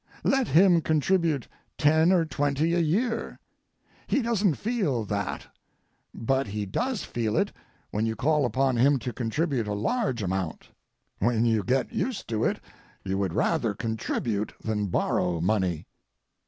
[0.23, 1.47] Let him contribute
[1.77, 3.37] ten or twenty a year.
[4.07, 5.45] He doesn't feel that,
[6.11, 7.51] but he does feel it
[7.91, 10.69] when you call upon him to contribute a large amount.
[11.19, 12.59] When you get used to it
[13.03, 15.85] you would rather contribute than borrow money.